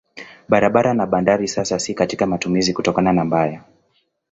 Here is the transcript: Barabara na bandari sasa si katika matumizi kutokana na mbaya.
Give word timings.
Barabara 0.49 0.93
na 0.93 1.05
bandari 1.05 1.47
sasa 1.47 1.79
si 1.79 1.93
katika 1.93 2.25
matumizi 2.25 2.73
kutokana 2.73 3.13
na 3.13 3.25
mbaya. 3.25 3.63